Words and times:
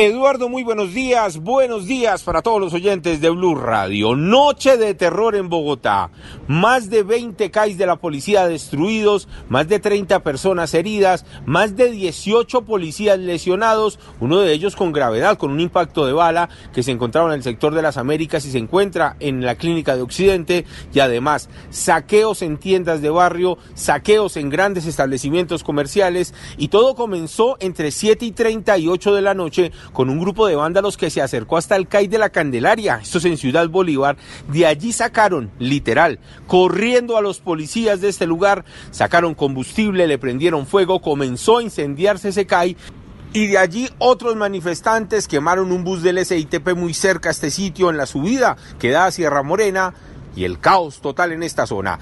Eduardo, 0.00 0.48
muy 0.48 0.62
buenos 0.62 0.94
días. 0.94 1.38
Buenos 1.38 1.86
días 1.86 2.22
para 2.22 2.40
todos 2.40 2.60
los 2.60 2.72
oyentes 2.72 3.20
de 3.20 3.30
Blue 3.30 3.56
Radio. 3.56 4.14
Noche 4.14 4.76
de 4.76 4.94
terror 4.94 5.34
en 5.34 5.48
Bogotá. 5.48 6.12
Más 6.46 6.88
de 6.88 7.02
20 7.02 7.50
CAIs 7.50 7.78
de 7.78 7.86
la 7.86 7.96
policía 7.96 8.46
destruidos, 8.46 9.26
más 9.48 9.66
de 9.66 9.80
30 9.80 10.22
personas 10.22 10.72
heridas, 10.74 11.26
más 11.46 11.74
de 11.74 11.90
18 11.90 12.62
policías 12.62 13.18
lesionados, 13.18 13.98
uno 14.20 14.38
de 14.38 14.52
ellos 14.52 14.76
con 14.76 14.92
gravedad, 14.92 15.36
con 15.36 15.50
un 15.50 15.58
impacto 15.58 16.06
de 16.06 16.12
bala 16.12 16.48
que 16.72 16.84
se 16.84 16.92
encontraba 16.92 17.30
en 17.30 17.34
el 17.34 17.42
sector 17.42 17.74
de 17.74 17.82
las 17.82 17.96
Américas 17.96 18.44
y 18.44 18.52
se 18.52 18.58
encuentra 18.58 19.16
en 19.18 19.44
la 19.44 19.56
clínica 19.56 19.96
de 19.96 20.02
Occidente 20.02 20.64
y 20.94 21.00
además 21.00 21.50
saqueos 21.70 22.42
en 22.42 22.58
tiendas 22.58 23.02
de 23.02 23.10
barrio, 23.10 23.58
saqueos 23.74 24.36
en 24.36 24.48
grandes 24.48 24.86
establecimientos 24.86 25.64
comerciales 25.64 26.34
y 26.56 26.68
todo 26.68 26.94
comenzó 26.94 27.56
entre 27.58 27.90
7 27.90 28.26
y 28.26 28.30
30 28.30 28.78
y 28.78 28.86
8 28.86 29.12
de 29.12 29.22
la 29.22 29.34
noche 29.34 29.72
con 29.92 30.10
un 30.10 30.18
grupo 30.18 30.46
de 30.46 30.56
vándalos 30.56 30.96
que 30.96 31.10
se 31.10 31.22
acercó 31.22 31.56
hasta 31.56 31.76
el 31.76 31.88
CAI 31.88 32.08
de 32.08 32.18
la 32.18 32.30
Candelaria, 32.30 33.00
esto 33.02 33.18
es 33.18 33.24
en 33.24 33.36
Ciudad 33.36 33.68
Bolívar, 33.68 34.16
de 34.48 34.66
allí 34.66 34.92
sacaron, 34.92 35.50
literal, 35.58 36.18
corriendo 36.46 37.16
a 37.16 37.22
los 37.22 37.40
policías 37.40 38.00
de 38.00 38.08
este 38.08 38.26
lugar, 38.26 38.64
sacaron 38.90 39.34
combustible, 39.34 40.06
le 40.06 40.18
prendieron 40.18 40.66
fuego, 40.66 41.00
comenzó 41.00 41.58
a 41.58 41.62
incendiarse 41.62 42.28
ese 42.30 42.46
CAI 42.46 42.76
y 43.32 43.46
de 43.46 43.58
allí 43.58 43.88
otros 43.98 44.36
manifestantes 44.36 45.28
quemaron 45.28 45.70
un 45.70 45.84
bus 45.84 46.02
del 46.02 46.24
SITP 46.24 46.74
muy 46.74 46.94
cerca 46.94 47.28
a 47.28 47.32
este 47.32 47.50
sitio 47.50 47.90
en 47.90 47.96
la 47.96 48.06
subida 48.06 48.56
que 48.78 48.90
da 48.90 49.06
a 49.06 49.10
Sierra 49.10 49.42
Morena 49.42 49.92
y 50.34 50.44
el 50.44 50.60
caos 50.60 51.00
total 51.00 51.32
en 51.32 51.42
esta 51.42 51.66
zona. 51.66 51.98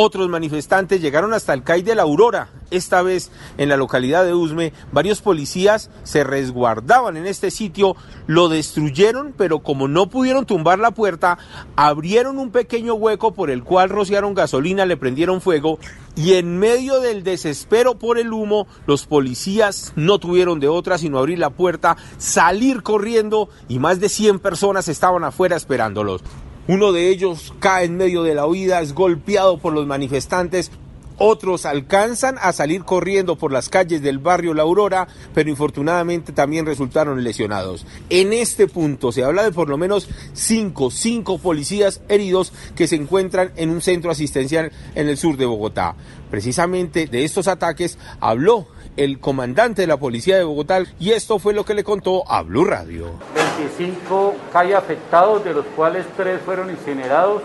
Otros 0.00 0.28
manifestantes 0.28 1.00
llegaron 1.00 1.32
hasta 1.32 1.52
el 1.52 1.64
CAI 1.64 1.82
de 1.82 1.96
la 1.96 2.02
Aurora, 2.02 2.50
esta 2.70 3.02
vez 3.02 3.32
en 3.56 3.68
la 3.68 3.76
localidad 3.76 4.24
de 4.24 4.32
Usme. 4.32 4.72
Varios 4.92 5.20
policías 5.20 5.90
se 6.04 6.22
resguardaban 6.22 7.16
en 7.16 7.26
este 7.26 7.50
sitio, 7.50 7.96
lo 8.28 8.48
destruyeron, 8.48 9.34
pero 9.36 9.58
como 9.58 9.88
no 9.88 10.08
pudieron 10.08 10.46
tumbar 10.46 10.78
la 10.78 10.92
puerta, 10.92 11.38
abrieron 11.74 12.38
un 12.38 12.52
pequeño 12.52 12.94
hueco 12.94 13.34
por 13.34 13.50
el 13.50 13.64
cual 13.64 13.88
rociaron 13.88 14.34
gasolina, 14.34 14.86
le 14.86 14.96
prendieron 14.96 15.40
fuego 15.40 15.80
y 16.14 16.34
en 16.34 16.60
medio 16.60 17.00
del 17.00 17.24
desespero 17.24 17.98
por 17.98 18.20
el 18.20 18.32
humo, 18.32 18.68
los 18.86 19.04
policías 19.04 19.94
no 19.96 20.20
tuvieron 20.20 20.60
de 20.60 20.68
otra 20.68 20.96
sino 20.98 21.18
abrir 21.18 21.40
la 21.40 21.50
puerta, 21.50 21.96
salir 22.18 22.84
corriendo 22.84 23.48
y 23.66 23.80
más 23.80 23.98
de 23.98 24.08
100 24.08 24.38
personas 24.38 24.86
estaban 24.86 25.24
afuera 25.24 25.56
esperándolos. 25.56 26.22
Uno 26.68 26.92
de 26.92 27.08
ellos 27.08 27.54
cae 27.60 27.86
en 27.86 27.96
medio 27.96 28.22
de 28.22 28.34
la 28.34 28.46
huida, 28.46 28.82
es 28.82 28.92
golpeado 28.92 29.56
por 29.56 29.72
los 29.72 29.86
manifestantes. 29.86 30.70
Otros 31.16 31.64
alcanzan 31.64 32.36
a 32.42 32.52
salir 32.52 32.84
corriendo 32.84 33.36
por 33.36 33.52
las 33.52 33.70
calles 33.70 34.02
del 34.02 34.18
barrio 34.18 34.52
La 34.52 34.64
Aurora, 34.64 35.08
pero 35.32 35.48
infortunadamente 35.48 36.30
también 36.32 36.66
resultaron 36.66 37.24
lesionados. 37.24 37.86
En 38.10 38.34
este 38.34 38.66
punto 38.66 39.12
se 39.12 39.24
habla 39.24 39.44
de 39.44 39.52
por 39.52 39.70
lo 39.70 39.78
menos 39.78 40.10
cinco, 40.34 40.90
cinco 40.90 41.38
policías 41.38 42.02
heridos 42.10 42.52
que 42.76 42.86
se 42.86 42.96
encuentran 42.96 43.50
en 43.56 43.70
un 43.70 43.80
centro 43.80 44.10
asistencial 44.10 44.70
en 44.94 45.08
el 45.08 45.16
sur 45.16 45.38
de 45.38 45.46
Bogotá. 45.46 45.96
Precisamente 46.30 47.06
de 47.06 47.24
estos 47.24 47.48
ataques 47.48 47.96
habló 48.20 48.68
el 48.98 49.20
comandante 49.20 49.82
de 49.82 49.88
la 49.88 49.96
policía 49.96 50.36
de 50.36 50.44
Bogotá 50.44 50.82
y 51.00 51.12
esto 51.12 51.38
fue 51.38 51.54
lo 51.54 51.64
que 51.64 51.72
le 51.72 51.82
contó 51.82 52.30
a 52.30 52.42
Blue 52.42 52.66
Radio. 52.66 53.14
25 53.58 54.36
calles 54.52 54.76
afectados, 54.76 55.44
de 55.44 55.52
los 55.52 55.66
cuales 55.66 56.06
3 56.16 56.40
fueron 56.44 56.70
incinerados, 56.70 57.42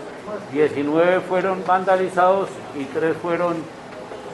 19 0.52 1.20
fueron 1.20 1.64
vandalizados 1.66 2.48
y 2.78 2.84
3 2.84 3.16
fueron 3.20 3.56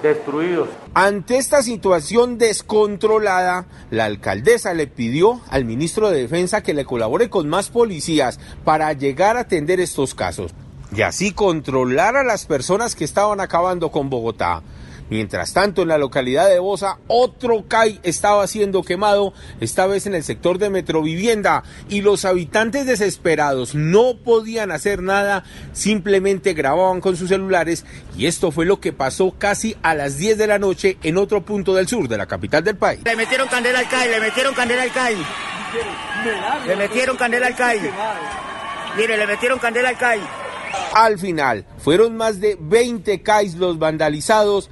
destruidos. 0.02 0.68
Ante 0.94 1.38
esta 1.38 1.62
situación 1.62 2.38
descontrolada, 2.38 3.66
la 3.90 4.04
alcaldesa 4.04 4.74
le 4.74 4.86
pidió 4.86 5.40
al 5.48 5.64
ministro 5.64 6.10
de 6.10 6.22
Defensa 6.22 6.62
que 6.62 6.74
le 6.74 6.84
colabore 6.84 7.30
con 7.30 7.48
más 7.48 7.70
policías 7.70 8.38
para 8.64 8.92
llegar 8.92 9.36
a 9.36 9.40
atender 9.40 9.80
estos 9.80 10.14
casos 10.14 10.52
y 10.94 11.02
así 11.02 11.32
controlar 11.32 12.16
a 12.16 12.24
las 12.24 12.46
personas 12.46 12.94
que 12.94 13.04
estaban 13.04 13.40
acabando 13.40 13.90
con 13.90 14.10
Bogotá. 14.10 14.62
Mientras 15.10 15.52
tanto, 15.52 15.82
en 15.82 15.88
la 15.88 15.98
localidad 15.98 16.48
de 16.48 16.60
Bosa, 16.60 16.98
otro 17.08 17.66
CAI 17.66 18.00
estaba 18.04 18.46
siendo 18.46 18.84
quemado, 18.84 19.34
esta 19.60 19.86
vez 19.86 20.06
en 20.06 20.14
el 20.14 20.22
sector 20.22 20.58
de 20.58 20.70
Metrovivienda, 20.70 21.64
y 21.88 22.00
los 22.00 22.24
habitantes 22.24 22.86
desesperados 22.86 23.74
no 23.74 24.18
podían 24.24 24.70
hacer 24.70 25.02
nada, 25.02 25.44
simplemente 25.72 26.54
grababan 26.54 27.00
con 27.00 27.16
sus 27.16 27.28
celulares, 27.28 27.84
y 28.16 28.26
esto 28.26 28.52
fue 28.52 28.66
lo 28.66 28.80
que 28.80 28.92
pasó 28.92 29.34
casi 29.36 29.76
a 29.82 29.94
las 29.94 30.16
10 30.16 30.38
de 30.38 30.46
la 30.46 30.60
noche 30.60 30.96
en 31.02 31.18
otro 31.18 31.44
punto 31.44 31.74
del 31.74 31.88
sur 31.88 32.08
de 32.08 32.16
la 32.16 32.26
capital 32.26 32.62
del 32.62 32.76
país. 32.76 33.00
Le 33.04 33.16
metieron 33.16 33.48
candela 33.48 33.80
al 33.80 33.88
CAI, 33.88 34.08
le 34.08 34.20
metieron 34.20 34.54
candela 34.54 34.82
al 34.82 34.92
CAI. 34.92 35.16
Le 36.66 36.76
metieron 36.76 37.16
candela 37.16 37.46
al 37.48 37.56
CAI. 37.56 37.80
Mire, 38.96 39.16
le 39.16 39.26
metieron 39.26 39.58
candela 39.58 39.88
al 39.88 39.98
CAI. 39.98 40.20
Al 40.94 41.18
final, 41.18 41.64
fueron 41.78 42.16
más 42.16 42.40
de 42.40 42.56
20 42.60 43.22
CAIs 43.22 43.54
los 43.56 43.78
vandalizados, 43.78 44.70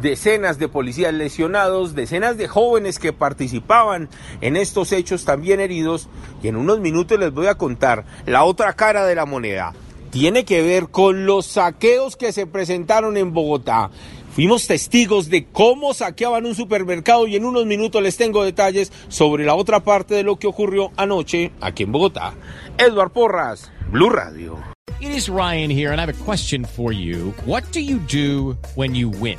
decenas 0.00 0.58
de 0.58 0.68
policías 0.68 1.12
lesionados, 1.12 1.94
decenas 1.94 2.36
de 2.36 2.48
jóvenes 2.48 2.98
que 2.98 3.12
participaban 3.12 4.08
en 4.40 4.56
estos 4.56 4.92
hechos 4.92 5.24
también 5.24 5.60
heridos 5.60 6.08
y 6.42 6.48
en 6.48 6.56
unos 6.56 6.80
minutos 6.80 7.18
les 7.18 7.32
voy 7.32 7.46
a 7.46 7.56
contar 7.56 8.04
la 8.26 8.44
otra 8.44 8.72
cara 8.74 9.04
de 9.04 9.14
la 9.14 9.26
moneda. 9.26 9.74
Tiene 10.10 10.44
que 10.44 10.62
ver 10.62 10.88
con 10.88 11.24
los 11.24 11.46
saqueos 11.46 12.16
que 12.16 12.32
se 12.32 12.46
presentaron 12.46 13.16
en 13.16 13.32
Bogotá. 13.32 13.90
Fuimos 14.34 14.66
testigos 14.66 15.28
de 15.28 15.46
cómo 15.46 15.92
saqueaban 15.92 16.46
un 16.46 16.54
supermercado 16.54 17.26
y 17.26 17.36
en 17.36 17.44
unos 17.44 17.66
minutos 17.66 18.02
les 18.02 18.16
tengo 18.16 18.44
detalles 18.44 18.92
sobre 19.08 19.44
la 19.44 19.54
otra 19.54 19.80
parte 19.80 20.14
de 20.14 20.22
lo 20.22 20.36
que 20.36 20.46
ocurrió 20.46 20.90
anoche 20.96 21.52
aquí 21.60 21.82
en 21.82 21.92
Bogotá. 21.92 22.34
Edward 22.78 23.12
Porras, 23.12 23.70
Blue 23.90 24.10
Radio. 24.10 24.58
It 25.00 25.10
is 25.10 25.28
Ryan 25.28 25.70
here 25.70 25.92
and 25.92 26.00
I 26.00 26.04
have 26.04 26.14
a 26.14 26.24
question 26.24 26.64
for 26.64 26.92
you. 26.92 27.34
What 27.44 27.64
do 27.72 27.80
you 27.80 27.98
do 27.98 28.56
when 28.74 28.94
you 28.94 29.10
win? 29.10 29.38